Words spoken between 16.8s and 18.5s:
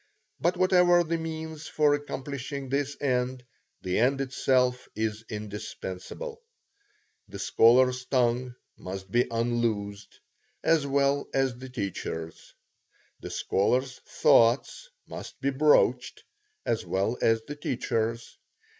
well as the teacher's.